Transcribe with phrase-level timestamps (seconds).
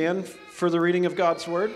[0.00, 1.72] stand for the reading of God's word.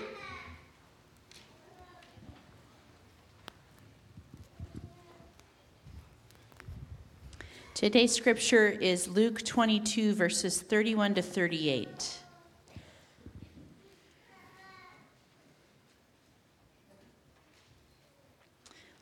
[7.75, 12.19] Today's scripture is Luke 22, verses 31 to 38.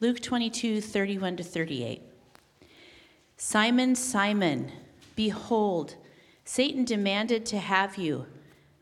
[0.01, 2.01] Luke 22, 31 to 38.
[3.37, 4.73] Simon, Simon,
[5.15, 5.97] behold,
[6.47, 8.25] Satan demanded to have you,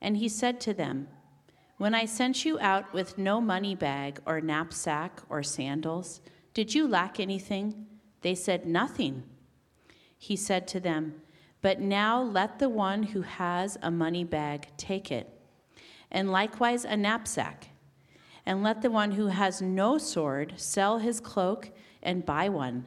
[0.00, 1.08] And he said to them,
[1.76, 6.20] When I sent you out with no money bag or knapsack or sandals,
[6.54, 7.86] did you lack anything?
[8.22, 9.24] They said, Nothing.
[10.16, 11.22] He said to them,
[11.62, 15.28] But now let the one who has a money bag take it,
[16.10, 17.68] and likewise a knapsack.
[18.46, 21.70] And let the one who has no sword sell his cloak
[22.02, 22.86] and buy one.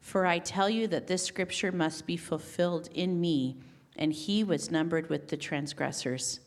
[0.00, 3.58] For I tell you that this scripture must be fulfilled in me,
[3.96, 6.40] and he was numbered with the transgressors.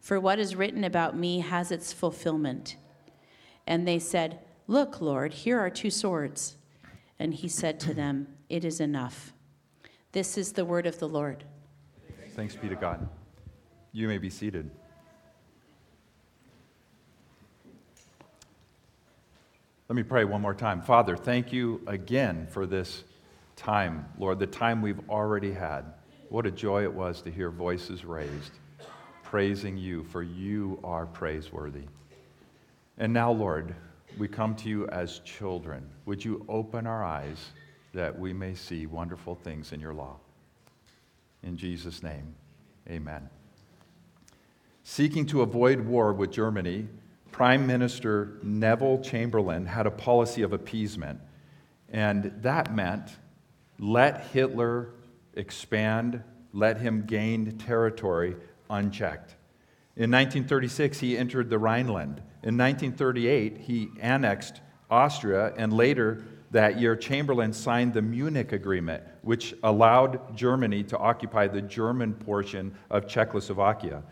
[0.00, 2.76] For what is written about me has its fulfillment.
[3.66, 6.56] And they said, Look, Lord, here are two swords.
[7.18, 9.32] And he said to them, It is enough.
[10.12, 11.44] This is the word of the Lord.
[12.34, 13.08] Thanks be to God.
[13.92, 14.70] You may be seated.
[19.88, 20.82] Let me pray one more time.
[20.82, 23.04] Father, thank you again for this
[23.56, 25.94] time, Lord, the time we've already had.
[26.28, 28.52] What a joy it was to hear voices raised,
[29.28, 31.84] praising you, for you are praiseworthy.
[32.96, 33.74] And now, Lord,
[34.16, 35.86] we come to you as children.
[36.06, 37.50] Would you open our eyes
[37.92, 40.16] that we may see wonderful things in your law?
[41.42, 42.34] In Jesus' name,
[42.88, 43.28] amen.
[44.82, 46.88] Seeking to avoid war with Germany,
[47.30, 51.20] Prime Minister Neville Chamberlain had a policy of appeasement,
[51.90, 53.10] and that meant
[53.78, 54.88] let Hitler
[55.34, 56.22] expand,
[56.54, 58.34] let him gain territory
[58.70, 59.36] unchecked.
[59.96, 62.22] In 1936, he entered the Rhineland.
[62.42, 69.54] In 1938, he annexed Austria, and later that year, Chamberlain signed the Munich Agreement, which
[69.62, 74.02] allowed Germany to occupy the German portion of Czechoslovakia.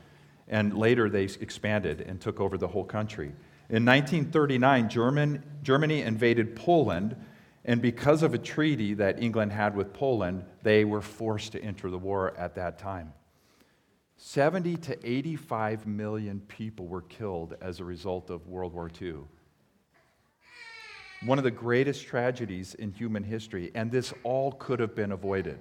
[0.48, 3.32] And later, they expanded and took over the whole country.
[3.68, 7.16] In 1939, German, Germany invaded Poland,
[7.64, 11.90] and because of a treaty that England had with Poland, they were forced to enter
[11.90, 13.12] the war at that time.
[14.16, 19.16] 70 to 85 million people were killed as a result of World War II.
[21.24, 25.58] One of the greatest tragedies in human history, and this all could have been avoided.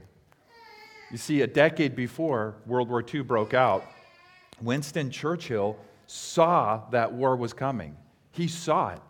[1.12, 3.86] You see, a decade before World War II broke out,
[4.62, 5.78] Winston Churchill
[6.08, 7.96] saw that war was coming.
[8.32, 9.02] He saw it.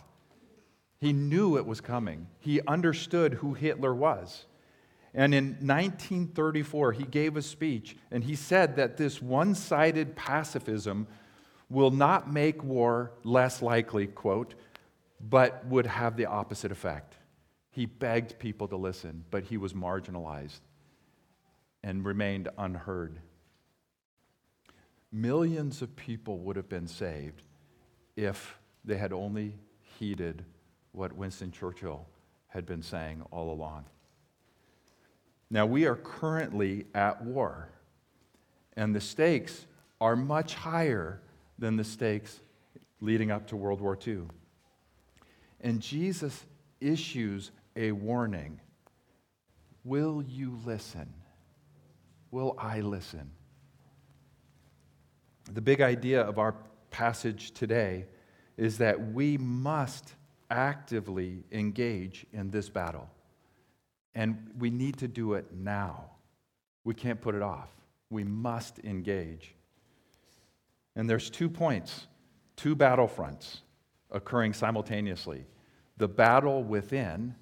[1.00, 2.28] He knew it was coming.
[2.40, 4.46] He understood who Hitler was.
[5.16, 11.08] And in 1934, he gave a speech and he said that this one sided pacifism
[11.70, 14.56] will not make war less likely, quote,
[15.22, 17.16] but would have the opposite effect.
[17.72, 20.60] He begged people to listen, but he was marginalized
[21.82, 23.20] and remained unheard.
[25.12, 27.42] Millions of people would have been saved
[28.18, 29.56] if they had only
[29.98, 30.44] heeded
[30.92, 32.06] what Winston Churchill
[32.48, 33.86] had been saying all along.
[35.50, 37.70] Now, we are currently at war,
[38.76, 39.66] and the stakes
[40.02, 41.22] are much higher
[41.60, 42.40] than the stakes
[43.00, 44.24] leading up to World War II.
[45.62, 46.46] And Jesus
[46.82, 48.60] issues a warning
[49.84, 51.14] Will you listen?
[52.32, 53.30] Will I listen?
[55.54, 56.56] The big idea of our
[56.90, 58.06] passage today
[58.58, 60.16] is that we must
[60.50, 63.10] actively engage in this battle.
[64.16, 66.06] And we need to do it now.
[66.84, 67.70] We can't put it off.
[68.10, 69.54] We must engage.
[70.96, 72.08] And there's two points,
[72.56, 73.60] two battlefronts
[74.12, 75.46] occurring simultaneously
[75.98, 77.36] the battle within,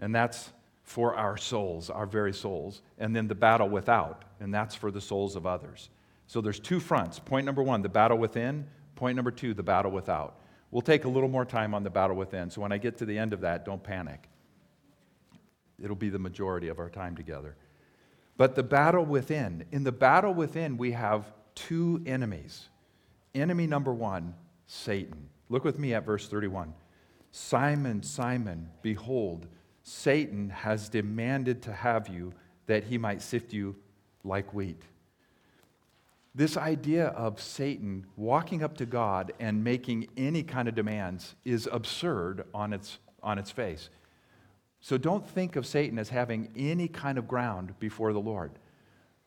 [0.00, 0.52] and that's
[0.82, 5.00] for our souls, our very souls, and then the battle without, and that's for the
[5.00, 5.88] souls of others.
[6.26, 7.20] So there's two fronts.
[7.20, 8.66] Point number one, the battle within.
[8.96, 10.40] Point number two, the battle without.
[10.70, 12.50] We'll take a little more time on the battle within.
[12.50, 14.28] So when I get to the end of that, don't panic.
[15.82, 17.56] It'll be the majority of our time together.
[18.36, 22.68] But the battle within, in the battle within, we have two enemies.
[23.34, 24.34] Enemy number one,
[24.66, 25.28] Satan.
[25.48, 26.72] Look with me at verse 31.
[27.32, 29.46] Simon, Simon, behold,
[29.82, 32.32] Satan has demanded to have you
[32.66, 33.76] that he might sift you
[34.24, 34.82] like wheat.
[36.34, 41.68] This idea of Satan walking up to God and making any kind of demands is
[41.70, 43.90] absurd on its, on its face.
[44.80, 48.52] So don't think of Satan as having any kind of ground before the Lord.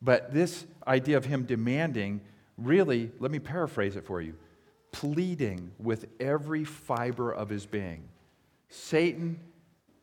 [0.01, 2.21] But this idea of him demanding,
[2.57, 4.35] really, let me paraphrase it for you
[4.91, 8.07] pleading with every fiber of his being.
[8.69, 9.39] Satan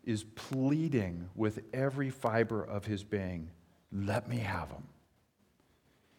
[0.05, 3.49] is pleading with every fiber of his being,
[3.93, 4.83] let me have him.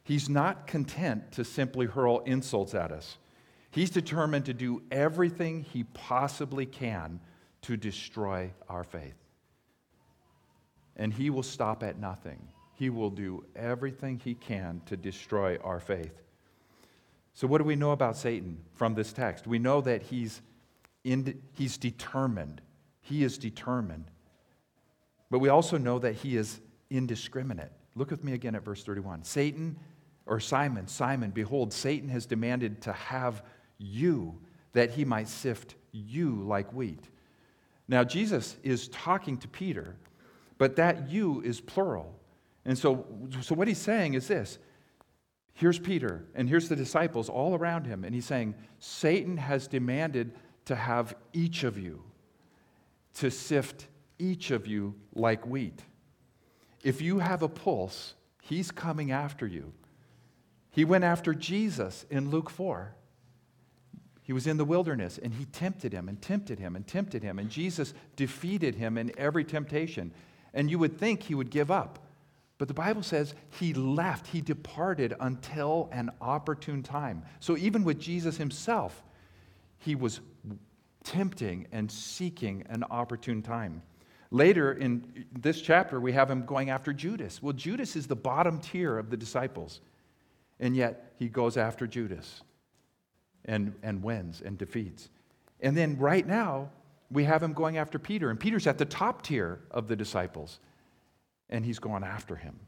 [0.04, 3.18] He's not content to simply hurl insults at us.
[3.72, 7.20] He's determined to do everything he possibly can
[7.64, 9.21] to destroy our faith.
[10.96, 12.40] And he will stop at nothing.
[12.76, 16.22] He will do everything he can to destroy our faith.
[17.34, 19.48] So, what do we know about Satan from this text?
[19.48, 20.42] We know that he's,
[21.04, 22.62] in, he's determined.
[23.02, 24.06] He is determined.
[25.30, 26.60] But we also know that he is
[26.90, 27.72] indiscriminate.
[27.96, 29.24] Look with me again at verse 31.
[29.24, 29.78] Satan,
[30.26, 33.44] or Simon, Simon, behold, Satan has demanded to have
[33.78, 34.40] you
[34.74, 37.10] that he might sift you like wheat.
[37.88, 39.96] Now, Jesus is talking to Peter,
[40.62, 42.14] but that you is plural.
[42.66, 43.08] And so,
[43.42, 44.60] so what he's saying is this
[45.56, 50.36] Here's Peter, and here's the disciples all around him, and he's saying, Satan has demanded
[50.66, 52.04] to have each of you,
[53.16, 53.88] to sift
[54.20, 55.82] each of you like wheat.
[56.84, 58.14] If you have a pulse,
[58.44, 59.74] he's coming after you.
[60.70, 62.94] He went after Jesus in Luke 4.
[64.22, 67.40] He was in the wilderness and he tempted him and tempted him and tempted him,
[67.40, 70.14] and Jesus defeated him in every temptation.
[70.54, 72.00] And you would think he would give up.
[72.58, 77.24] But the Bible says he left, he departed until an opportune time.
[77.40, 79.04] So even with Jesus himself,
[79.80, 80.20] he was
[81.04, 83.82] tempting and seeking an opportune time.
[84.30, 87.42] Later in this chapter, we have him going after Judas.
[87.42, 89.82] Well, Judas is the bottom tier of the disciples,
[90.60, 92.44] and yet he goes after Judas
[93.46, 95.10] and, and wins and defeats.
[95.60, 96.70] And then right now,
[97.12, 100.60] we have him going after Peter, and Peter's at the top tier of the disciples
[101.52, 102.60] and he's going after him.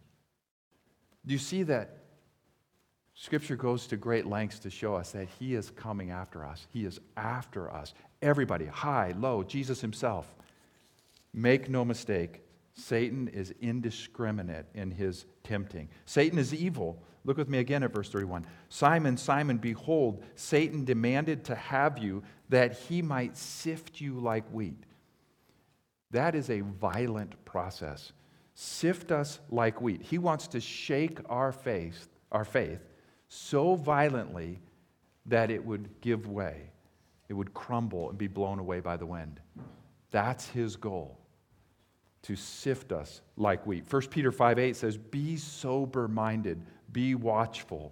[1.25, 1.97] Do you see that
[3.15, 6.67] Scripture goes to great lengths to show us that he is coming after us?
[6.71, 7.93] He is after us.
[8.21, 10.35] Everybody, high, low, Jesus himself.
[11.33, 12.41] Make no mistake,
[12.73, 15.89] Satan is indiscriminate in his tempting.
[16.05, 17.01] Satan is evil.
[17.25, 18.45] Look with me again at verse 31.
[18.69, 24.83] Simon, Simon, behold, Satan demanded to have you that he might sift you like wheat.
[26.11, 28.11] That is a violent process
[28.55, 30.01] sift us like wheat.
[30.01, 32.79] He wants to shake our faith, our faith
[33.27, 34.59] so violently
[35.25, 36.69] that it would give way.
[37.29, 39.39] It would crumble and be blown away by the wind.
[40.11, 41.19] That's his goal.
[42.23, 43.91] To sift us like wheat.
[43.91, 46.61] 1 Peter 5 8 says, Be sober minded,
[46.93, 47.91] be watchful.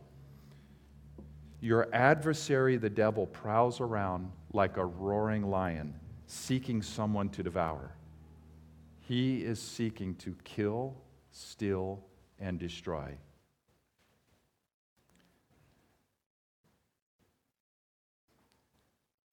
[1.60, 5.94] Your adversary, the devil, prowls around like a roaring lion,
[6.28, 7.94] seeking someone to devour.
[9.02, 10.96] He is seeking to kill,
[11.32, 12.04] steal,
[12.40, 13.18] and destroy.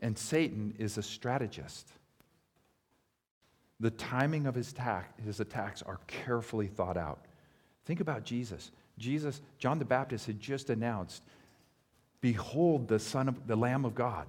[0.00, 1.91] And Satan is a strategist.
[3.81, 7.27] The timing of his, attack, his attacks are carefully thought out.
[7.84, 8.70] Think about Jesus.
[8.98, 11.22] Jesus, John the Baptist had just announced,
[12.20, 14.26] Behold the Son of the Lamb of God.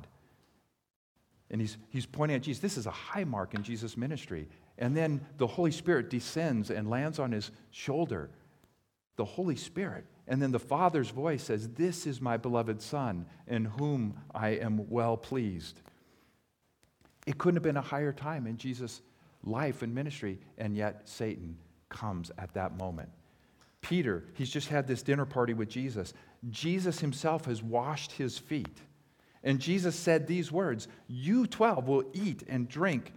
[1.52, 2.62] And he's, he's pointing at Jesus.
[2.62, 4.48] This is a high mark in Jesus' ministry.
[4.78, 8.30] And then the Holy Spirit descends and lands on his shoulder.
[9.16, 10.06] The Holy Spirit.
[10.28, 14.88] And then the Father's voice says, This is my beloved Son, in whom I am
[14.90, 15.82] well pleased.
[17.26, 19.02] It couldn't have been a higher time in Jesus'
[19.44, 21.58] life and ministry, and yet Satan
[21.90, 23.10] comes at that moment.
[23.82, 26.14] Peter, he's just had this dinner party with Jesus.
[26.50, 28.82] Jesus himself has washed his feet.
[29.44, 33.14] And Jesus said these words You 12 will eat and drink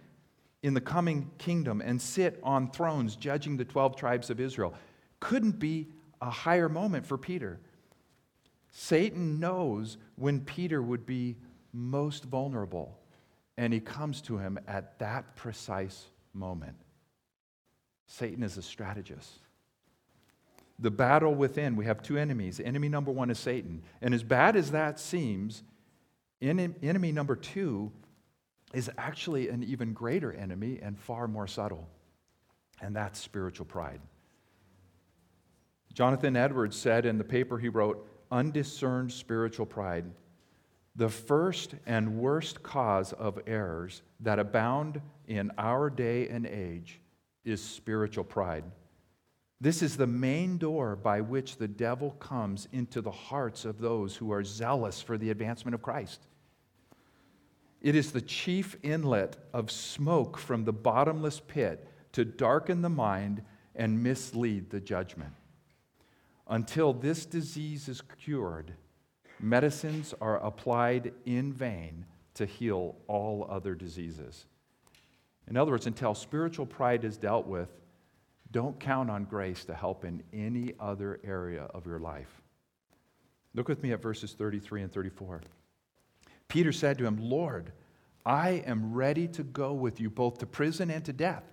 [0.61, 4.73] in the coming kingdom and sit on thrones judging the 12 tribes of Israel.
[5.19, 5.89] Couldn't be
[6.21, 7.59] a higher moment for Peter.
[8.71, 11.35] Satan knows when Peter would be
[11.73, 12.97] most vulnerable,
[13.57, 16.77] and he comes to him at that precise moment.
[18.07, 19.39] Satan is a strategist.
[20.79, 22.59] The battle within, we have two enemies.
[22.59, 23.83] Enemy number one is Satan.
[24.01, 25.63] And as bad as that seems,
[26.41, 27.91] enemy number two
[28.73, 31.87] is actually an even greater enemy and far more subtle,
[32.81, 34.01] and that's spiritual pride.
[35.93, 40.05] Jonathan Edwards said in the paper he wrote, undiscerned spiritual pride
[40.95, 46.99] The first and worst cause of errors that abound in our day and age
[47.45, 48.63] is spiritual pride.
[49.63, 54.13] This is the main door by which the devil comes into the hearts of those
[54.13, 56.19] who are zealous for the advancement of Christ.
[57.79, 63.41] It is the chief inlet of smoke from the bottomless pit to darken the mind
[63.73, 65.31] and mislead the judgment.
[66.49, 68.73] Until this disease is cured,
[69.39, 74.45] medicines are applied in vain to heal all other diseases.
[75.47, 77.69] In other words, until spiritual pride is dealt with,
[78.53, 82.41] don't count on grace to help in any other area of your life.
[83.55, 85.41] Look with me at verses 33 and 34.
[86.47, 87.73] Peter said to him, Lord,
[88.25, 91.43] I am ready to go with you both to prison and to death.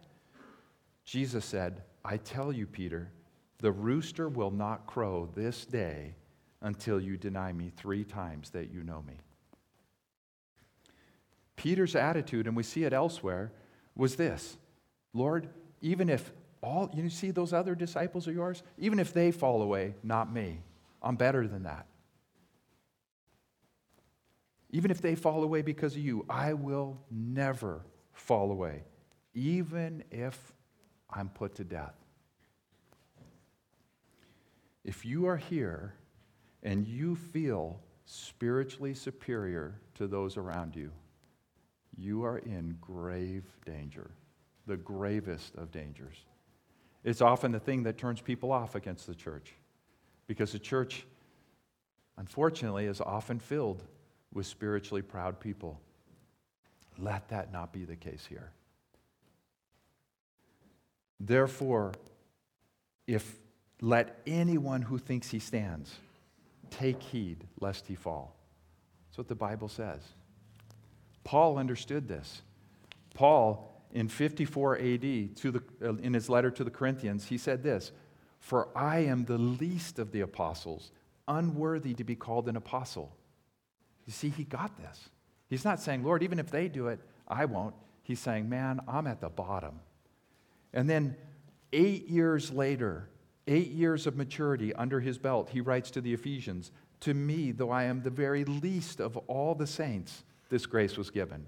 [1.04, 3.10] Jesus said, I tell you, Peter,
[3.58, 6.14] the rooster will not crow this day
[6.60, 9.14] until you deny me three times that you know me.
[11.56, 13.52] Peter's attitude, and we see it elsewhere,
[13.96, 14.56] was this
[15.12, 15.48] Lord,
[15.80, 19.94] even if all, you see those other disciples of yours, even if they fall away,
[20.02, 20.60] not me.
[21.02, 21.86] I'm better than that.
[24.70, 27.80] Even if they fall away because of you, I will never
[28.12, 28.84] fall away,
[29.34, 30.52] even if
[31.08, 31.94] I'm put to death.
[34.84, 35.94] If you are here
[36.62, 40.90] and you feel spiritually superior to those around you,
[41.96, 44.10] you are in grave danger,
[44.66, 46.16] the gravest of dangers.
[47.04, 49.54] It's often the thing that turns people off against the church
[50.26, 51.06] because the church,
[52.16, 53.82] unfortunately, is often filled
[54.32, 55.80] with spiritually proud people.
[56.98, 58.52] Let that not be the case here.
[61.18, 61.92] Therefore,
[63.06, 63.38] if
[63.80, 65.94] let anyone who thinks he stands
[66.70, 68.36] take heed lest he fall.
[69.08, 70.00] That's what the Bible says.
[71.24, 72.42] Paul understood this.
[73.14, 77.92] Paul, in 54 AD, the, uh, in his letter to the Corinthians, he said this
[78.38, 80.92] For I am the least of the apostles,
[81.26, 83.16] unworthy to be called an apostle.
[84.06, 85.10] You see, he got this.
[85.48, 87.74] He's not saying, Lord, even if they do it, I won't.
[88.02, 89.80] He's saying, Man, I'm at the bottom.
[90.72, 91.16] And then
[91.72, 93.08] eight years later,
[93.46, 96.70] eight years of maturity under his belt, he writes to the Ephesians,
[97.00, 101.10] To me, though I am the very least of all the saints, this grace was
[101.10, 101.46] given.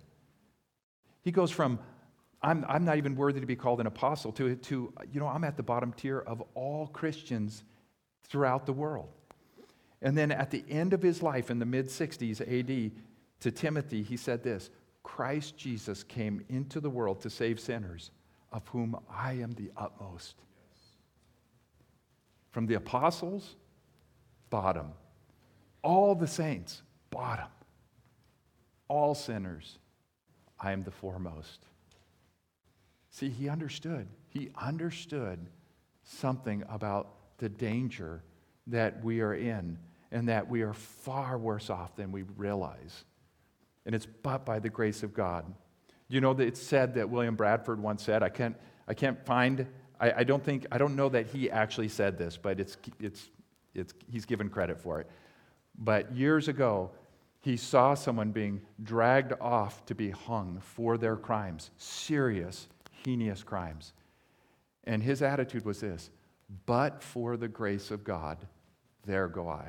[1.23, 1.79] He goes from,
[2.43, 5.45] I'm, I'm not even worthy to be called an apostle, to, to, you know, I'm
[5.45, 7.63] at the bottom tier of all Christians
[8.25, 9.09] throughout the world.
[10.01, 12.93] And then at the end of his life in the mid 60s AD,
[13.41, 14.71] to Timothy, he said this
[15.03, 18.11] Christ Jesus came into the world to save sinners,
[18.53, 20.37] of whom I am the utmost.
[22.51, 23.57] From the apostles,
[24.51, 24.93] bottom.
[25.83, 27.49] All the saints, bottom
[28.93, 29.79] all sinners,
[30.61, 31.65] I am the foremost.
[33.13, 34.09] See, he understood.
[34.29, 35.39] He understood
[36.03, 38.23] something about the danger
[38.67, 39.79] that we are in
[40.11, 43.05] and that we are far worse off than we realize.
[43.85, 45.45] And it's but by the grace of God.
[46.09, 48.57] You know, it's said that William Bradford once said, I can't,
[48.89, 49.67] I can't find,
[50.01, 53.31] I, I don't think, I don't know that he actually said this, but it's, it's,
[53.75, 55.11] it's, he's given credit for it.
[55.79, 56.91] But years ago,
[57.41, 62.69] he saw someone being dragged off to be hung for their crimes, serious,
[63.05, 63.93] heinous crimes.
[64.85, 66.11] And his attitude was this
[66.67, 68.39] But for the grace of God,
[69.05, 69.69] there go I.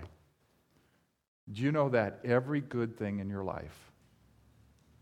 [1.52, 3.92] Do you know that every good thing in your life,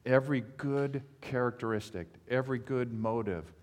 [0.05, 3.53] every good characteristic, every good motive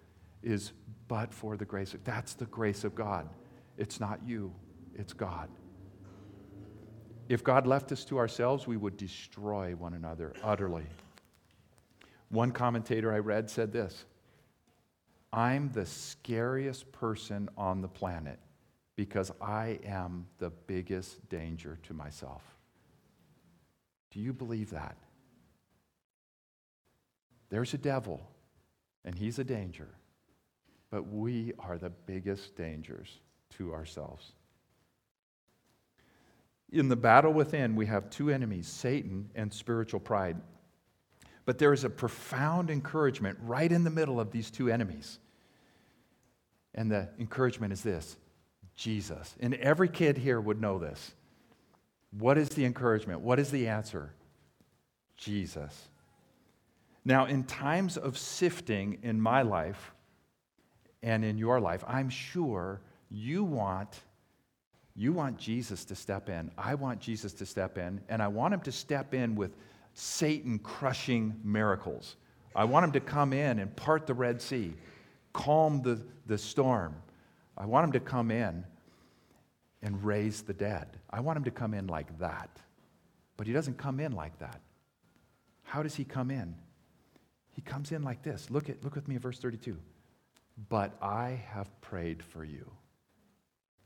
[0.42, 0.72] is
[1.08, 3.28] but for the grace of that's the grace of God.
[3.76, 4.52] It's not you,
[4.94, 5.48] it's God.
[7.28, 10.86] If God left us to ourselves, we would destroy one another utterly.
[12.30, 14.04] One commentator I read said this
[15.32, 18.38] I'm the scariest person on the planet
[18.96, 22.42] because I am the biggest danger to myself.
[24.10, 24.96] Do you believe that?
[27.50, 28.28] There's a devil,
[29.04, 29.88] and he's a danger,
[30.90, 33.20] but we are the biggest dangers
[33.56, 34.32] to ourselves.
[36.70, 40.36] In the battle within, we have two enemies Satan and spiritual pride.
[41.48, 45.18] But there is a profound encouragement right in the middle of these two enemies.
[46.74, 48.18] And the encouragement is this
[48.76, 49.34] Jesus.
[49.40, 51.14] And every kid here would know this.
[52.10, 53.22] What is the encouragement?
[53.22, 54.12] What is the answer?
[55.16, 55.88] Jesus.
[57.02, 59.94] Now, in times of sifting in my life
[61.02, 64.02] and in your life, I'm sure you want
[64.94, 66.50] You want Jesus to step in.
[66.58, 69.56] I want Jesus to step in, and I want him to step in with
[70.00, 72.14] Satan crushing miracles.
[72.54, 74.74] I want him to come in and part the Red Sea,
[75.32, 76.94] calm the, the storm.
[77.56, 78.64] I want him to come in
[79.82, 80.86] and raise the dead.
[81.10, 82.48] I want him to come in like that.
[83.36, 84.60] But he doesn't come in like that.
[85.64, 86.54] How does he come in?
[87.50, 88.50] He comes in like this.
[88.50, 89.76] Look at look with me at verse 32.
[90.68, 92.70] But I have prayed for you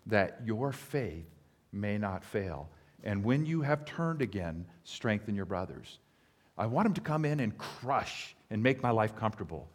[0.04, 1.30] that your faith
[1.72, 2.68] may not fail.
[3.04, 5.98] And when you have turned again, strengthen your brothers.
[6.56, 9.68] I want him to come in and crush and make my life comfortable.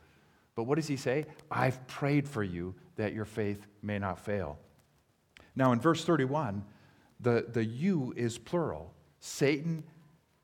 [0.55, 1.25] But what does he say?
[1.51, 4.57] I've prayed for you that your faith may not fail.
[5.55, 6.63] Now, in verse 31,
[7.19, 8.93] the, the you is plural.
[9.19, 9.83] Satan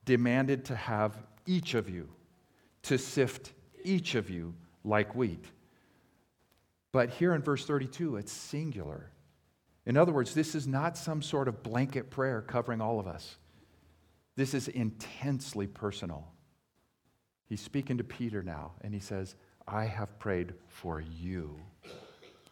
[0.06, 2.10] demanded to have each of you,
[2.84, 5.46] to sift each of you like wheat.
[6.92, 9.10] But here in verse 32, it's singular.
[9.86, 13.38] In other words, this is not some sort of blanket prayer covering all of us.
[14.36, 16.28] This is intensely personal.
[17.46, 19.36] He's speaking to Peter now, and he says,
[19.68, 21.60] I have prayed for you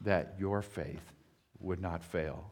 [0.01, 1.13] that your faith
[1.59, 2.51] would not fail.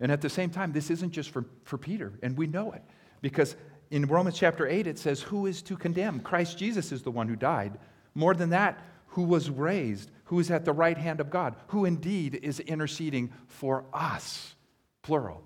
[0.00, 2.82] And at the same time, this isn't just for, for Peter, and we know it.
[3.20, 3.56] Because
[3.90, 6.20] in Romans chapter 8, it says, Who is to condemn?
[6.20, 7.78] Christ Jesus is the one who died.
[8.14, 8.82] More than that,
[9.16, 13.32] who was raised, who is at the right hand of God, who indeed is interceding
[13.46, 14.54] for us,
[15.00, 15.42] plural.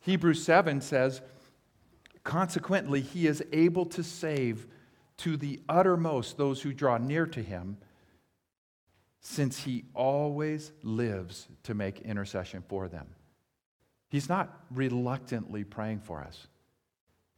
[0.00, 1.20] Hebrews 7 says,
[2.24, 4.66] Consequently, he is able to save
[5.18, 7.76] to the uttermost those who draw near to him,
[9.20, 13.08] since he always lives to make intercession for them.
[14.08, 16.46] He's not reluctantly praying for us,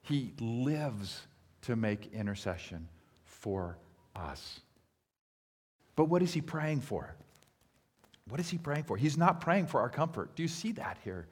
[0.02, 1.26] he lives
[1.62, 2.86] to make intercession
[3.24, 3.76] for
[4.14, 4.60] us.
[5.96, 7.14] But what is he praying for?
[8.28, 8.96] What is he praying for?
[8.96, 10.34] He's not praying for our comfort.
[10.34, 11.26] Do you see that here?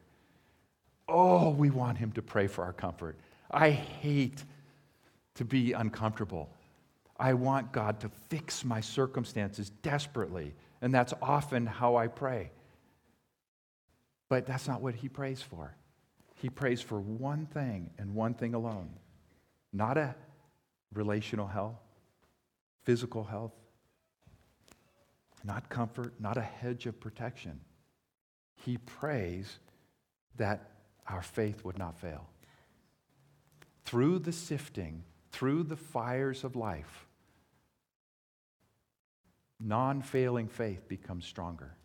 [1.08, 3.16] Oh, we want him to pray for our comfort.
[3.50, 4.44] I hate
[5.34, 6.50] to be uncomfortable.
[7.18, 12.50] I want God to fix my circumstances desperately, and that's often how I pray.
[14.28, 15.74] But that's not what he prays for.
[16.40, 18.90] He prays for one thing and one thing alone
[19.72, 20.14] not a
[20.92, 21.80] relational health,
[22.84, 23.52] physical health,
[25.44, 27.60] not comfort, not a hedge of protection.
[28.54, 29.58] He prays
[30.36, 30.70] that
[31.08, 32.28] our faith would not fail.
[33.84, 37.06] Through the sifting, through the fires of life,
[39.60, 41.76] non failing faith becomes stronger.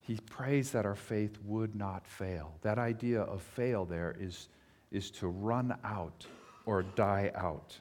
[0.00, 2.54] He prays that our faith would not fail.
[2.62, 4.48] That idea of fail there is,
[4.90, 6.26] is to run out
[6.66, 7.78] or die out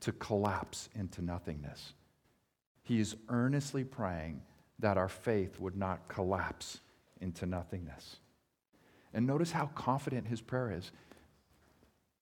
[0.00, 1.94] to collapse into nothingness.
[2.82, 4.42] He is earnestly praying
[4.78, 6.80] that our faith would not collapse
[7.20, 8.16] into nothingness.
[9.12, 10.92] And notice how confident his prayer is.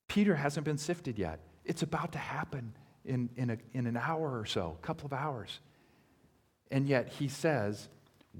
[0.08, 1.40] Peter hasn't been sifted yet.
[1.64, 2.72] It's about to happen
[3.04, 5.60] in, in, a, in an hour or so, a couple of hours.
[6.70, 7.88] And yet he says,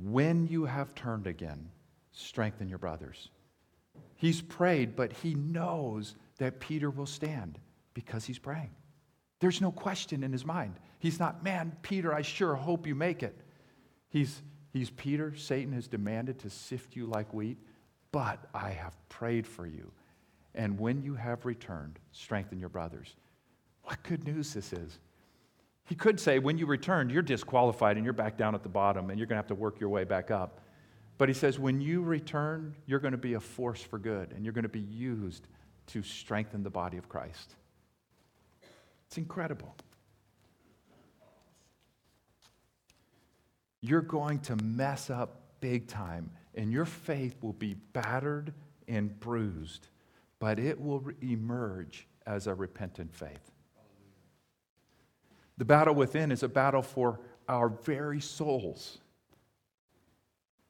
[0.03, 1.71] When you have turned again,
[2.13, 3.31] strengthen your brothers.
[4.15, 7.59] He's prayed, but he knows that Peter will stand
[7.95, 8.71] because he's praying.
[9.41, 10.75] There's no question in his mind.
[10.99, 13.37] He's not, man, Peter, I sure hope you make it.
[14.09, 15.35] He's, he's Peter.
[15.37, 17.59] Satan has demanded to sift you like wheat,
[18.13, 19.91] but I have prayed for you.
[20.55, 23.15] And when you have returned, strengthen your brothers.
[23.83, 24.99] What good news this is.
[25.85, 29.11] He could say, when you returned, you're disqualified and you're back down at the bottom
[29.11, 30.61] and you're going to have to work your way back up.
[31.19, 34.45] But he says, when you return, you're going to be a force for good and
[34.45, 35.47] you're going to be used
[35.89, 37.55] to strengthen the body of Christ.
[39.07, 39.75] It's incredible.
[43.81, 48.53] You're going to mess up big time, and your faith will be battered
[48.89, 49.89] and bruised,
[50.39, 53.53] but it will emerge as a repentant faith.
[55.59, 58.99] The battle within is a battle for our very souls.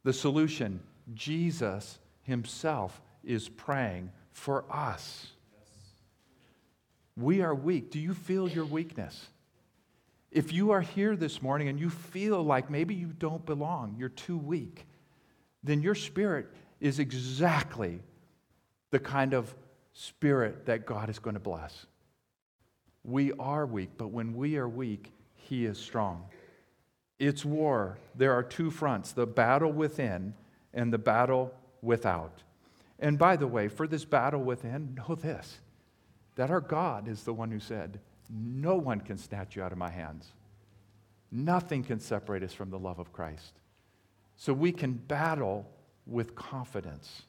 [0.05, 0.81] The solution,
[1.15, 5.33] Jesus Himself is praying for us.
[7.17, 7.91] We are weak.
[7.91, 9.29] Do you feel your weakness?
[10.31, 14.09] If you are here this morning and you feel like maybe you don't belong, you're
[14.11, 14.87] too weak,
[15.63, 16.47] then your spirit
[16.81, 18.01] is exactly
[18.91, 19.55] the kind of
[19.95, 21.87] spirit that God is going to bless.
[23.03, 26.27] We are weak, but when we are weak, He is strong.
[27.19, 27.97] It's war.
[28.15, 30.35] There are two fronts the battle within
[30.75, 32.43] and the battle without.
[32.99, 35.61] And by the way, for this battle within, know this
[36.37, 39.79] that our God is the one who said, No one can snatch you out of
[39.79, 40.33] my hands.
[41.33, 43.61] Nothing can separate us from the love of Christ.
[44.37, 45.67] so we can battle
[46.07, 47.23] with confidence,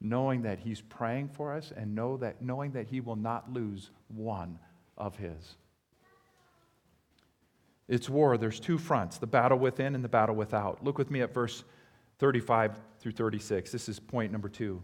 [0.00, 3.90] knowing that He's praying for us and know that, knowing that He will not lose
[4.08, 4.58] one
[4.98, 5.56] of His.
[7.88, 8.36] It's war.
[8.36, 10.84] There's two fronts the battle within and the battle without.
[10.84, 11.64] Look with me at verse
[12.18, 13.72] 35 through 36.
[13.72, 14.82] This is point number two.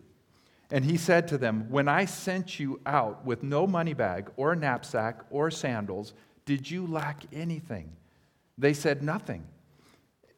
[0.71, 4.57] And he said to them, When I sent you out with no money bag or
[4.57, 6.13] knapsack or sandals,
[6.45, 7.93] did you lack anything?
[8.59, 9.47] They said, Nothing.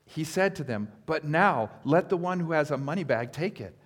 [0.05, 3.61] He said to them, But now let the one who has a money bag take
[3.61, 3.77] it,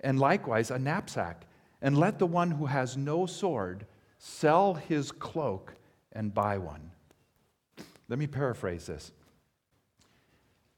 [0.00, 1.46] and likewise a knapsack,
[1.80, 3.86] and let the one who has no sword
[4.18, 5.74] sell his cloak
[6.12, 6.92] and buy one.
[8.08, 9.12] Let me paraphrase this.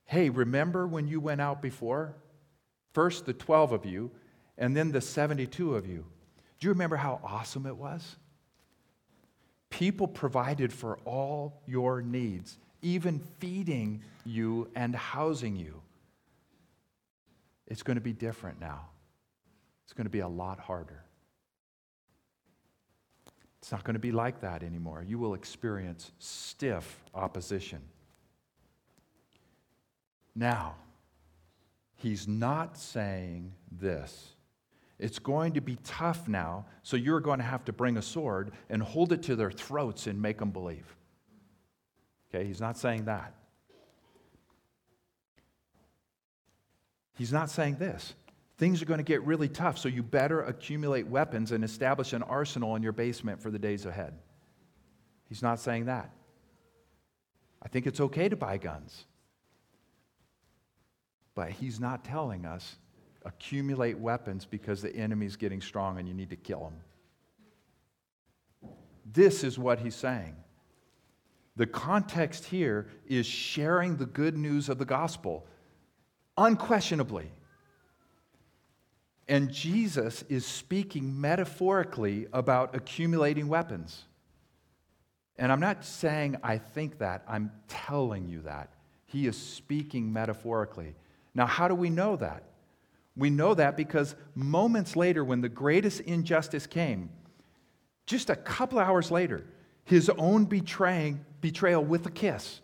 [0.06, 2.14] Hey, remember when you went out before?
[2.92, 4.10] First, the 12 of you,
[4.56, 6.04] and then the 72 of you.
[6.58, 8.16] Do you remember how awesome it was?
[9.70, 15.82] People provided for all your needs, even feeding you and housing you.
[17.66, 18.86] It's going to be different now.
[19.84, 21.02] It's going to be a lot harder.
[23.58, 25.02] It's not going to be like that anymore.
[25.06, 27.80] You will experience stiff opposition.
[30.34, 30.74] Now,
[31.96, 34.33] he's not saying this.
[34.98, 38.52] It's going to be tough now, so you're going to have to bring a sword
[38.70, 40.96] and hold it to their throats and make them believe.
[42.28, 43.34] Okay, he's not saying that.
[47.16, 48.14] He's not saying this.
[48.56, 52.22] Things are going to get really tough, so you better accumulate weapons and establish an
[52.22, 54.14] arsenal in your basement for the days ahead.
[55.28, 56.10] He's not saying that.
[57.62, 59.06] I think it's okay to buy guns.
[61.34, 62.76] But he's not telling us
[63.24, 66.74] accumulate weapons because the enemy's getting strong and you need to kill him.
[69.12, 70.36] This is what he's saying.
[71.56, 75.46] The context here is sharing the good news of the gospel,
[76.36, 77.30] unquestionably.
[79.28, 84.04] And Jesus is speaking metaphorically about accumulating weapons.
[85.36, 88.70] And I'm not saying I think that, I'm telling you that.
[89.06, 90.94] He is speaking metaphorically.
[91.34, 92.44] Now, how do we know that?
[93.16, 97.10] We know that because moments later, when the greatest injustice came,
[98.06, 99.44] just a couple hours later,
[99.84, 102.60] his own betraying, betrayal with a kiss.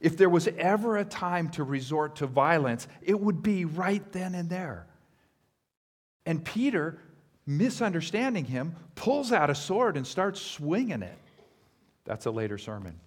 [0.00, 4.34] If there was ever a time to resort to violence, it would be right then
[4.34, 4.86] and there.
[6.26, 6.98] And Peter,
[7.46, 11.18] misunderstanding him, pulls out a sword and starts swinging it.
[12.04, 12.98] That's a later sermon.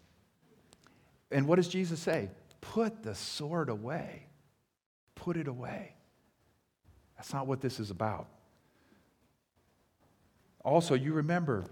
[1.32, 2.30] And what does Jesus say?
[2.62, 4.28] Put the sword away.
[5.16, 5.96] Put it away.
[7.18, 8.28] That's not what this is about.
[10.64, 11.66] Also, you remember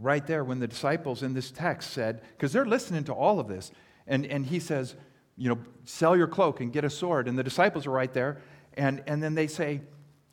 [0.00, 3.48] right there when the disciples in this text said, because they're listening to all of
[3.48, 3.70] this,
[4.06, 4.94] and, and he says,
[5.36, 7.28] you know, sell your cloak and get a sword.
[7.28, 8.42] And the disciples are right there,
[8.74, 9.82] and, and then they say,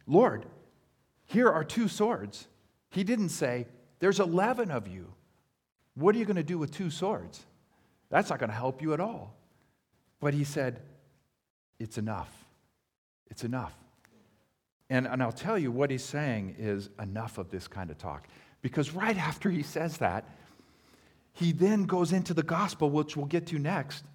[0.08, 0.46] Lord,
[1.26, 2.48] here are two swords.
[2.90, 3.68] He didn't say,
[4.00, 5.14] There's 11 of you.
[5.96, 7.46] What are you going to do with two swords?
[8.10, 9.36] That's not going to help you at all.
[10.20, 10.82] But he said,
[11.80, 12.32] It's enough.
[13.28, 13.74] It's enough.
[14.90, 18.28] And, and I'll tell you what he's saying is enough of this kind of talk.
[18.62, 20.30] Because right after he says that,
[21.34, 24.06] he then goes into the gospel, which we'll get to next.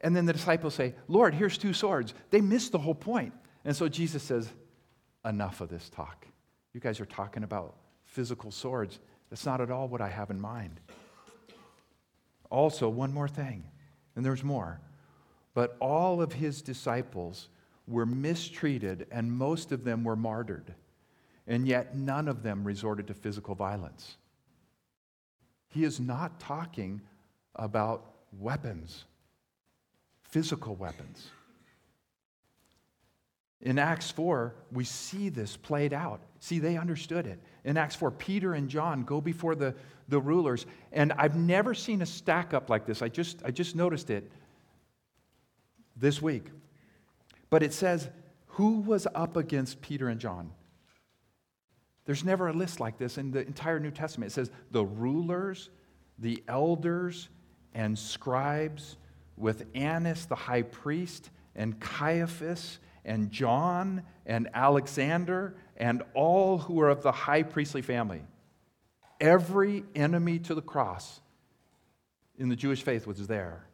[0.00, 2.14] And then the disciples say, Lord, here's two swords.
[2.30, 3.32] They miss the whole point.
[3.64, 4.48] And so Jesus says,
[5.24, 6.26] enough of this talk.
[6.72, 8.98] You guys are talking about physical swords.
[9.30, 10.80] That's not at all what I have in mind.
[12.50, 13.64] Also, one more thing,
[14.14, 14.80] and there's more.
[15.54, 17.48] But all of his disciples
[17.86, 20.74] were mistreated, and most of them were martyred.
[21.46, 24.16] And yet, none of them resorted to physical violence.
[25.68, 27.00] He is not talking
[27.56, 28.04] about
[28.38, 29.04] weapons,
[30.22, 31.30] physical weapons.
[33.62, 36.20] In Acts 4, we see this played out.
[36.40, 37.40] See, they understood it.
[37.64, 39.74] In Acts 4, Peter and John go before the,
[40.08, 43.02] the rulers, and I've never seen a stack up like this.
[43.02, 44.30] I just, I just noticed it
[45.96, 46.46] this week.
[47.52, 48.08] But it says,
[48.46, 50.52] who was up against Peter and John?
[52.06, 54.32] There's never a list like this in the entire New Testament.
[54.32, 55.68] It says, the rulers,
[56.18, 57.28] the elders,
[57.74, 58.96] and scribes,
[59.36, 66.88] with Annas the high priest, and Caiaphas and John and Alexander and all who are
[66.88, 68.22] of the high priestly family.
[69.20, 71.20] Every enemy to the cross
[72.38, 73.66] in the Jewish faith was there.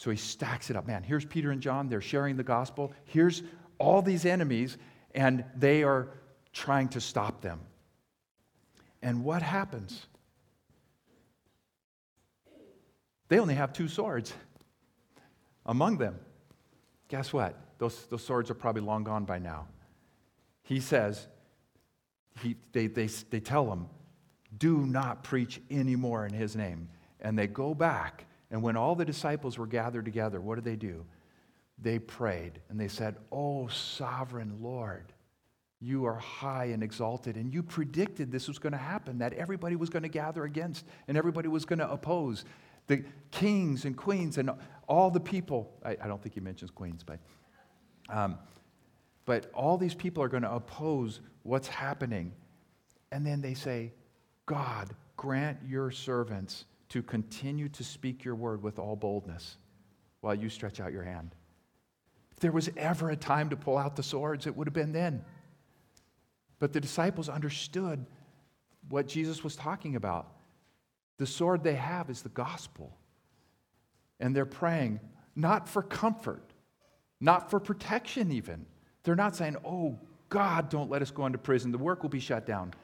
[0.00, 0.86] So he stacks it up.
[0.86, 1.90] Man, here's Peter and John.
[1.90, 2.90] They're sharing the gospel.
[3.04, 3.42] Here's
[3.76, 4.78] all these enemies,
[5.14, 6.08] and they are
[6.54, 7.60] trying to stop them.
[9.02, 10.06] And what happens?
[13.28, 14.32] They only have two swords
[15.66, 16.18] among them.
[17.08, 17.60] guess what?
[17.76, 19.66] Those, those swords are probably long gone by now.
[20.62, 21.26] He says,
[22.42, 23.86] he, they, they, they tell him,
[24.56, 26.88] do not preach anymore in his name.
[27.20, 30.76] And they go back, and when all the disciples were gathered together, what did they
[30.76, 31.04] do?
[31.78, 35.12] They prayed, and they said, Oh, sovereign Lord,
[35.80, 39.76] you are high and exalted, and you predicted this was going to happen, that everybody
[39.76, 42.44] was going to gather against, and everybody was going to oppose.
[42.86, 44.50] The kings and queens and
[44.88, 47.20] all the people, I, I don't think he mentions queens, but,
[48.08, 48.36] um,
[49.24, 52.32] but all these people are going to oppose what's happening.
[53.12, 53.92] And then they say,
[54.44, 59.56] God, grant your servants to continue to speak your word with all boldness
[60.20, 61.34] while you stretch out your hand.
[62.32, 64.92] If there was ever a time to pull out the swords, it would have been
[64.92, 65.24] then.
[66.58, 68.04] But the disciples understood
[68.88, 70.32] what Jesus was talking about.
[71.18, 72.96] The sword they have is the gospel.
[74.18, 75.00] And they're praying
[75.36, 76.42] not for comfort,
[77.20, 78.66] not for protection, even.
[79.02, 79.98] They're not saying, oh,
[80.28, 81.72] God, don't let us go into prison.
[81.72, 82.74] The work will be shut down.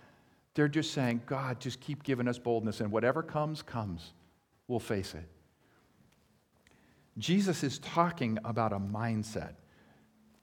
[0.57, 4.15] They're just saying, God, just keep giving us boldness, and whatever comes, comes.
[4.67, 5.29] We'll face it.
[7.19, 9.53] Jesus is talking about a mindset.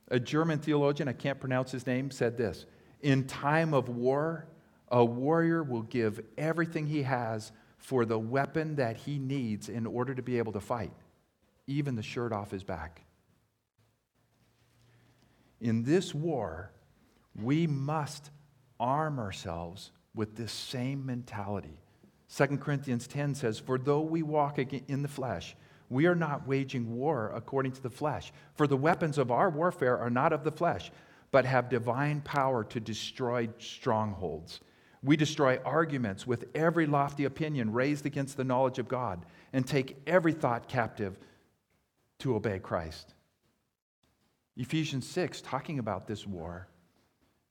[0.09, 2.67] A German theologian, I can't pronounce his name, said this
[3.01, 4.45] In time of war,
[4.89, 10.13] a warrior will give everything he has for the weapon that he needs in order
[10.13, 10.93] to be able to fight,
[11.65, 13.01] even the shirt off his back.
[15.59, 16.71] In this war,
[17.35, 18.29] we must
[18.79, 21.79] arm ourselves with this same mentality.
[22.35, 25.55] 2 Corinthians 10 says, For though we walk in the flesh,
[25.89, 28.31] we are not waging war according to the flesh.
[28.55, 30.91] For the weapons of our warfare are not of the flesh,
[31.31, 34.61] but have divine power to destroy strongholds.
[35.03, 39.97] We destroy arguments with every lofty opinion raised against the knowledge of God and take
[40.07, 41.17] every thought captive
[42.19, 43.13] to obey Christ.
[44.55, 46.67] Ephesians 6, talking about this war,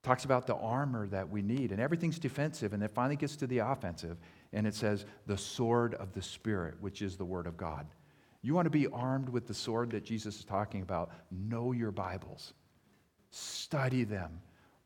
[0.03, 3.47] talks about the armor that we need, and everything's defensive, and it finally gets to
[3.47, 4.17] the offensive,
[4.53, 7.87] and it says, the sword of the Spirit, which is the Word of God.
[8.43, 11.13] You want to be armed with the sword that Jesus is talking about?
[11.31, 12.53] Know your Bibles,
[13.31, 14.41] study them,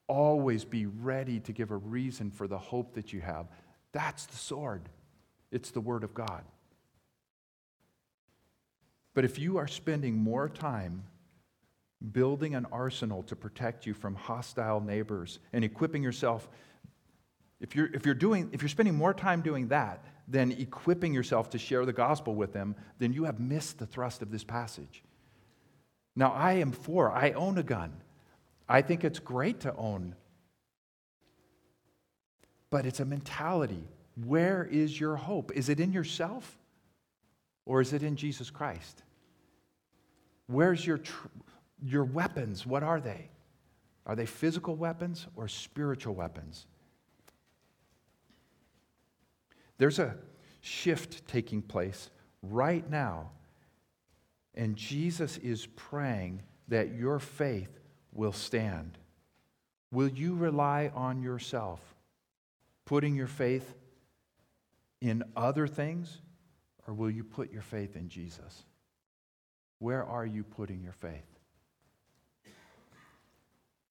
[0.07, 3.47] always be ready to give a reason for the hope that you have.
[3.93, 4.89] That's the sword,
[5.51, 6.45] it's the Word of God.
[9.15, 11.05] But if you are spending more time
[12.13, 16.49] building an arsenal to protect you from hostile neighbors and equipping yourself.
[17.61, 21.51] If you're, if you're doing if you're spending more time doing that than equipping yourself
[21.51, 25.03] to share the gospel with them then you have missed the thrust of this passage.
[26.15, 27.93] Now i am for i own a gun.
[28.69, 30.15] I think it's great to own
[32.69, 33.89] but it's a mentality.
[34.25, 35.53] Where is your hope?
[35.53, 36.59] Is it in yourself
[37.65, 39.03] or is it in jesus christ?
[40.47, 41.29] Where's your tr-
[41.87, 43.31] your weapons, what are they?
[44.07, 46.67] Are they physical weapons or spiritual weapons?
[49.79, 50.17] There's a
[50.61, 52.11] shift taking place
[52.43, 53.31] right now,
[54.55, 57.79] and Jesus is praying that your faith
[58.13, 58.99] will stand.
[59.93, 61.81] Will you rely on yourself,
[62.85, 63.75] putting your faith
[65.01, 66.21] in other things,
[66.87, 68.65] or will you put your faith in Jesus?
[69.79, 71.36] Where are you putting your faith?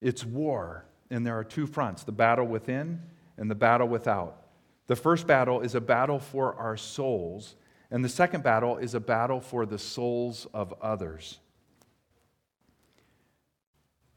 [0.06, 3.02] It's war, and there are two fronts the battle within
[3.40, 4.46] and the battle without.
[4.86, 7.56] The first battle is a battle for our souls,
[7.90, 11.40] and the second battle is a battle for the souls of others.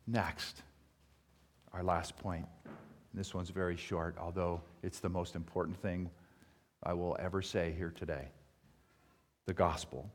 [0.06, 0.60] Next,
[1.72, 2.44] our last point.
[3.14, 6.10] This one's very short, although it's the most important thing
[6.82, 8.28] I will ever say here today
[9.46, 10.10] the gospel.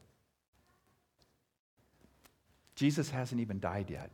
[2.75, 4.12] Jesus hasn't even died yet.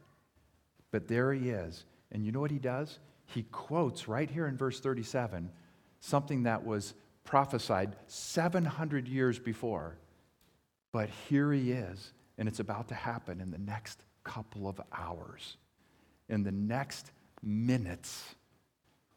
[0.92, 1.86] But there he is.
[2.12, 3.00] And you know what he does?
[3.26, 5.52] He quotes right here in verse 37
[6.00, 9.98] something that was prophesied 700 years before.
[10.92, 15.58] But here he is, and it's about to happen in the next couple of hours,
[16.30, 17.12] in the next
[17.44, 18.36] minutes.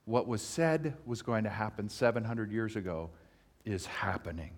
[0.04, 3.10] What was said was going to happen 700 years ago
[3.64, 4.50] is happening.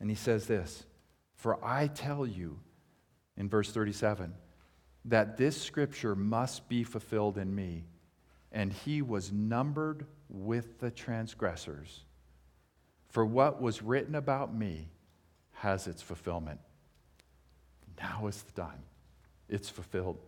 [0.00, 0.84] And he says this
[1.34, 2.58] For I tell you,
[3.36, 4.32] in verse 37,
[5.04, 7.84] that this scripture must be fulfilled in me.
[8.52, 12.04] And he was numbered with the transgressors.
[13.08, 14.88] For what was written about me
[15.52, 16.60] has its fulfillment.
[18.00, 18.82] Now is the time.
[19.48, 20.18] It's fulfilled.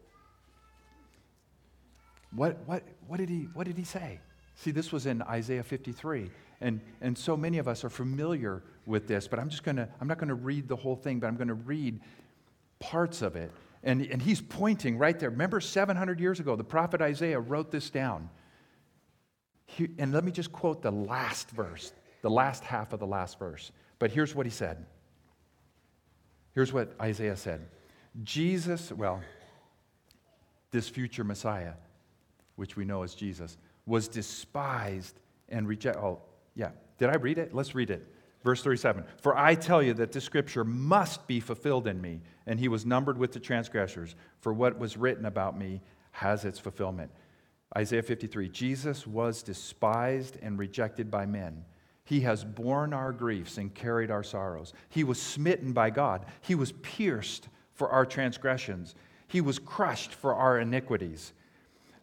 [2.34, 4.20] What, what, what, did, he, what did he say?
[4.56, 6.30] See, this was in Isaiah 53.
[6.60, 10.08] And, and so many of us are familiar with this, but I'm just to, I'm
[10.08, 12.00] not to read the whole thing, but I'm to read
[12.78, 13.50] parts of it.
[13.84, 15.30] And, and he's pointing right there.
[15.30, 18.30] Remember, 700 years ago, the prophet Isaiah wrote this down.
[19.66, 21.92] He, and let me just quote the last verse,
[22.22, 23.70] the last half of the last verse.
[23.98, 24.86] But here's what he said.
[26.54, 27.66] Here's what Isaiah said
[28.22, 29.20] Jesus, well,
[30.70, 31.74] this future Messiah,
[32.56, 35.20] which we know as Jesus, was despised
[35.50, 36.00] and rejected.
[36.00, 36.22] Oh,
[36.54, 36.70] yeah.
[36.98, 37.54] Did I read it?
[37.54, 38.13] Let's read it.
[38.44, 42.60] Verse 37 For I tell you that this scripture must be fulfilled in me, and
[42.60, 45.80] he was numbered with the transgressors, for what was written about me
[46.12, 47.10] has its fulfillment.
[47.76, 51.64] Isaiah 53 Jesus was despised and rejected by men.
[52.04, 54.74] He has borne our griefs and carried our sorrows.
[54.90, 56.26] He was smitten by God.
[56.42, 58.94] He was pierced for our transgressions.
[59.26, 61.32] He was crushed for our iniquities.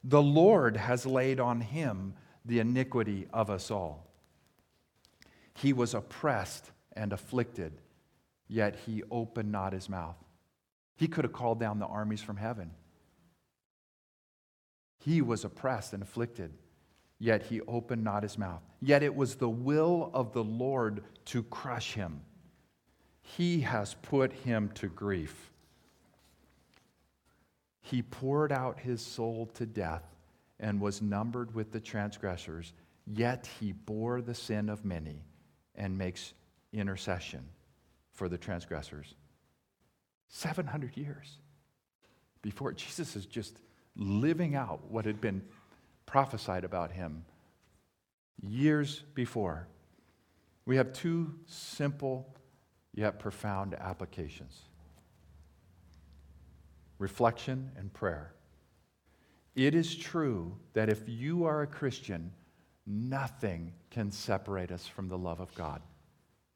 [0.03, 4.10] The Lord has laid on him the iniquity of us all.
[5.55, 7.73] He was oppressed and afflicted,
[8.47, 10.17] yet he opened not his mouth.
[10.95, 12.71] He could have called down the armies from heaven.
[14.99, 16.53] He was oppressed and afflicted,
[17.17, 18.61] yet he opened not his mouth.
[18.81, 22.21] Yet it was the will of the Lord to crush him.
[23.21, 25.51] He has put him to grief.
[27.81, 30.03] He poured out his soul to death
[30.59, 32.73] and was numbered with the transgressors,
[33.07, 35.23] yet he bore the sin of many
[35.81, 36.33] and makes
[36.71, 37.43] intercession
[38.13, 39.15] for the transgressors.
[40.29, 41.39] 700 years
[42.43, 43.59] before Jesus is just
[43.95, 45.41] living out what had been
[46.05, 47.25] prophesied about him
[48.43, 49.67] years before.
[50.65, 52.31] We have two simple
[52.93, 54.61] yet profound applications
[56.99, 58.35] reflection and prayer.
[59.55, 62.31] It is true that if you are a Christian,
[62.85, 65.81] nothing can separate us from the love of God.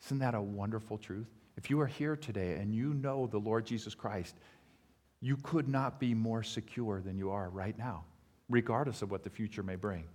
[0.05, 1.27] Isn't that a wonderful truth?
[1.57, 4.35] If you are here today and you know the Lord Jesus Christ,
[5.21, 8.05] you could not be more secure than you are right now,
[8.49, 10.05] regardless of what the future may bring.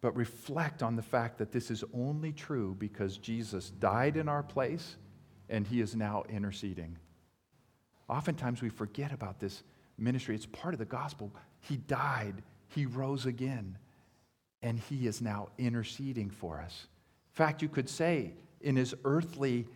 [0.00, 4.42] But reflect on the fact that this is only true because Jesus died in our
[4.42, 4.96] place
[5.48, 6.96] and he is now interceding.
[8.08, 9.62] Oftentimes we forget about this
[9.98, 11.30] ministry, it's part of the gospel.
[11.60, 13.76] He died, he rose again,
[14.62, 16.86] and he is now interceding for us.
[17.32, 19.66] In fact, you could say in his earthly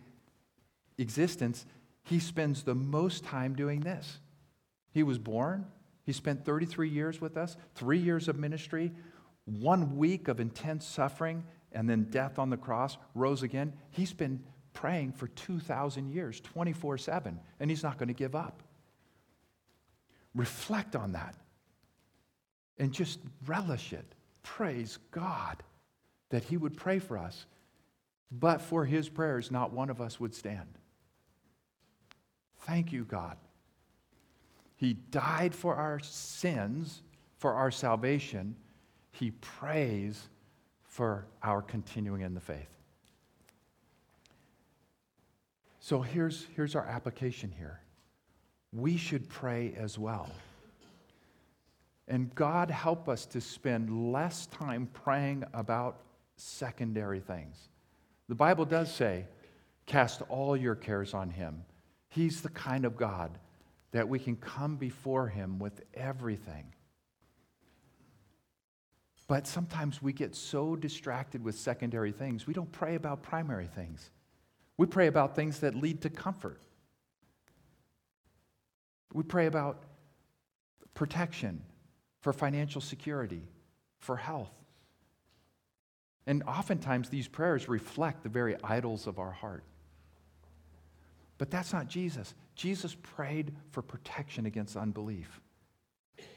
[0.97, 1.65] existence,
[2.03, 4.19] he spends the most time doing this.
[4.91, 5.65] He was born,
[6.03, 8.91] he spent 33 years with us, three years of ministry,
[9.45, 13.73] one week of intense suffering, and then death on the cross, rose again.
[13.89, 14.43] He's been
[14.73, 18.61] praying for 2,000 years, 24 7, and he's not going to give up.
[20.35, 21.35] Reflect on that
[22.77, 24.14] and just relish it.
[24.45, 25.63] Praise God
[26.29, 27.47] that He would pray for us.
[28.31, 30.77] But for His prayers, not one of us would stand.
[32.59, 33.37] Thank you, God.
[34.77, 37.01] He died for our sins,
[37.37, 38.55] for our salvation.
[39.11, 40.29] He prays
[40.83, 42.69] for our continuing in the faith.
[45.79, 47.79] So here's, here's our application here.
[48.71, 50.29] We should pray as well.
[52.07, 56.01] And God help us to spend less time praying about
[56.37, 57.69] secondary things.
[58.29, 59.25] The Bible does say,
[59.85, 61.63] cast all your cares on Him.
[62.09, 63.37] He's the kind of God
[63.91, 66.65] that we can come before Him with everything.
[69.27, 74.11] But sometimes we get so distracted with secondary things, we don't pray about primary things.
[74.77, 76.61] We pray about things that lead to comfort.
[79.13, 79.83] We pray about
[80.93, 81.61] protection
[82.25, 83.43] for financial security,
[83.99, 84.49] for health.
[86.25, 89.63] And oftentimes these prayers reflect the very idols of our heart.
[91.37, 92.33] But that's not Jesus.
[92.55, 95.39] Jesus prayed for protection against unbelief.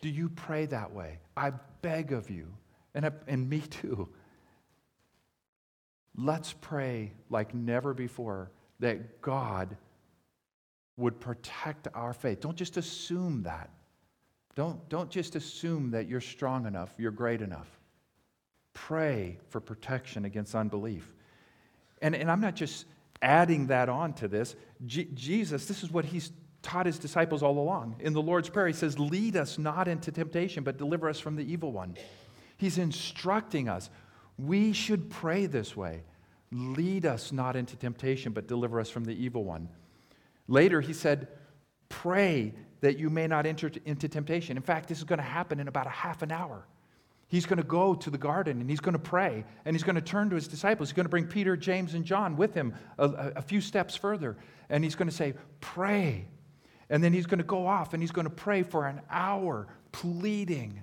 [0.03, 1.20] Do you pray that way?
[1.35, 2.53] I beg of you,
[2.94, 4.11] and, and me too.
[6.18, 9.74] Let's pray like never before that God
[10.99, 12.41] would protect our faith.
[12.41, 13.70] Don't just assume that.
[14.59, 17.68] Don't, don't just assume that you're strong enough, you're great enough.
[18.74, 21.14] Pray for protection against unbelief.
[22.02, 22.84] And, and I'm not just
[23.22, 24.56] adding that on to this.
[24.84, 27.98] Jesus, this is what he's taught his disciples all along.
[28.00, 31.36] In the Lord's Prayer, he says, Lead us not into temptation, but deliver us from
[31.36, 31.96] the evil one.
[32.56, 33.90] He's instructing us.
[34.38, 36.02] We should pray this way
[36.50, 39.68] Lead us not into temptation, but deliver us from the evil one.
[40.48, 41.28] Later, he said,
[41.88, 44.57] Pray that you may not enter into temptation.
[44.57, 46.66] In fact, this is going to happen in about a half an hour.
[47.29, 49.97] He's going to go to the garden and he's going to pray and he's going
[49.97, 50.89] to turn to his disciples.
[50.89, 54.37] He's going to bring Peter, James, and John with him a, a few steps further.
[54.70, 56.26] And he's going to say, Pray.
[56.91, 59.66] And then he's going to go off and he's going to pray for an hour,
[59.93, 60.83] pleading.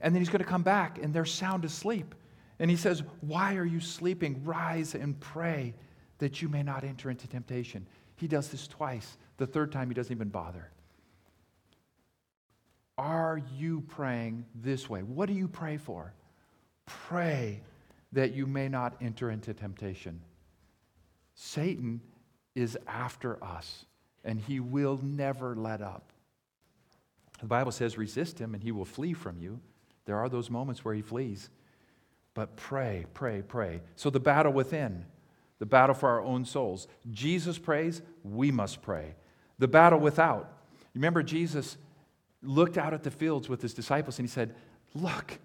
[0.00, 2.14] And then he's going to come back and they're sound asleep.
[2.60, 4.44] And he says, Why are you sleeping?
[4.44, 5.74] Rise and pray
[6.18, 7.84] that you may not enter into temptation.
[8.20, 9.16] He does this twice.
[9.38, 10.68] The third time, he doesn't even bother.
[12.98, 15.00] Are you praying this way?
[15.00, 16.12] What do you pray for?
[16.84, 17.62] Pray
[18.12, 20.20] that you may not enter into temptation.
[21.34, 22.02] Satan
[22.54, 23.86] is after us,
[24.22, 26.12] and he will never let up.
[27.40, 29.60] The Bible says, resist him, and he will flee from you.
[30.04, 31.48] There are those moments where he flees.
[32.34, 33.80] But pray, pray, pray.
[33.96, 35.06] So the battle within,
[35.60, 36.88] the battle for our own souls.
[37.12, 39.14] Jesus prays, we must pray.
[39.58, 40.50] The battle without.
[40.94, 41.76] Remember, Jesus
[42.42, 44.56] looked out at the fields with his disciples and he said,
[44.94, 45.38] Look,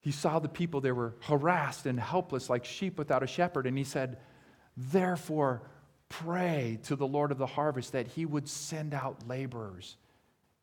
[0.00, 3.66] he saw the people, they were harassed and helpless like sheep without a shepherd.
[3.66, 4.18] And he said,
[4.76, 5.62] Therefore,
[6.08, 9.96] pray to the Lord of the harvest that he would send out laborers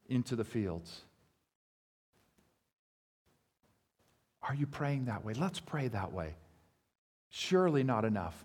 [0.09, 1.01] into the fields.
[4.43, 5.33] Are you praying that way?
[5.33, 6.35] Let's pray that way.
[7.29, 8.43] Surely not enough.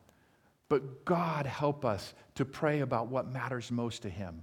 [0.68, 4.42] But God help us to pray about what matters most to Him.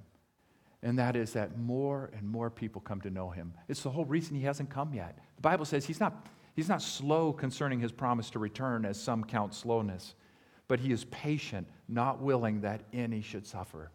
[0.82, 3.54] And that is that more and more people come to know Him.
[3.68, 5.18] It's the whole reason He hasn't come yet.
[5.36, 9.24] The Bible says He's not, he's not slow concerning His promise to return, as some
[9.24, 10.16] count slowness,
[10.68, 13.92] but He is patient, not willing that any should suffer.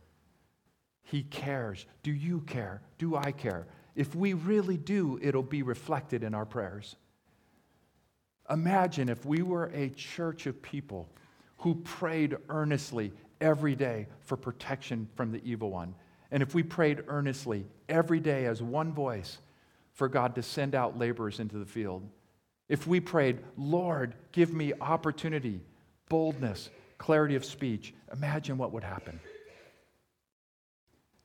[1.03, 1.87] He cares.
[2.03, 2.83] Do you care?
[2.99, 3.66] Do I care?
[3.95, 6.97] If we really do, it'll be reflected in our prayers.
[8.51, 11.09] Imagine if we were a church of people
[11.59, 15.95] who prayed earnestly every day for protection from the evil one.
[16.31, 19.39] And if we prayed earnestly every day as one voice
[19.99, 22.09] for God to send out laborers into the field.
[22.69, 25.61] If we prayed, Lord, give me opportunity,
[26.09, 29.19] boldness, clarity of speech, imagine what would happen.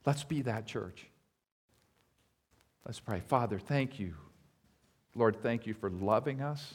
[0.08, 1.06] Let's be that church.
[2.84, 3.22] Let's pray.
[3.28, 4.16] Father, thank you.
[5.14, 6.74] Lord, thank you for loving us.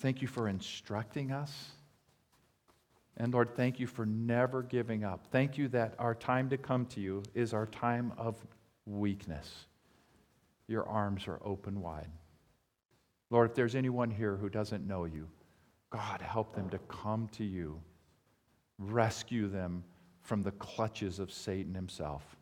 [0.00, 1.70] Thank you for instructing us.
[3.16, 5.26] And Lord, thank you for never giving up.
[5.30, 8.36] Thank you that our time to come to you is our time of
[8.86, 9.66] weakness.
[10.66, 12.10] Your arms are open wide.
[13.30, 15.28] Lord, if there's anyone here who doesn't know you,
[15.90, 17.80] God, help them to come to you.
[18.78, 19.84] Rescue them
[20.22, 22.36] from the clutches of Satan himself.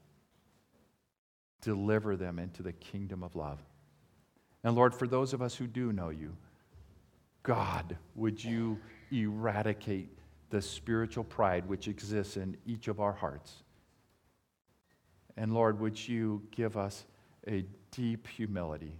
[1.60, 3.58] Deliver them into the kingdom of love.
[4.62, 6.36] And Lord, for those of us who do know you,
[7.42, 8.78] God, would you
[9.10, 10.10] eradicate
[10.50, 13.62] the spiritual pride which exists in each of our hearts?
[15.36, 17.04] And Lord, would you give us
[17.46, 18.98] a deep humility?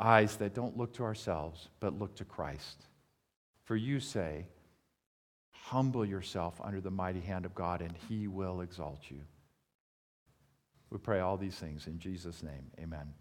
[0.00, 2.86] Eyes that don't look to ourselves, but look to Christ.
[3.64, 4.46] For you say,
[5.66, 9.20] Humble yourself under the mighty hand of God, and he will exalt you.
[10.90, 12.70] We pray all these things in Jesus' name.
[12.80, 13.14] Amen.